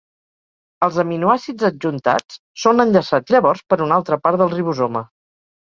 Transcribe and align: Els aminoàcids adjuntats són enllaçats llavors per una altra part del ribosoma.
Els 0.87 0.97
aminoàcids 1.03 1.67
adjuntats 1.69 2.41
són 2.65 2.85
enllaçats 2.87 3.37
llavors 3.37 3.65
per 3.71 3.83
una 3.91 4.01
altra 4.03 4.23
part 4.27 4.45
del 4.45 4.55
ribosoma. 4.59 5.11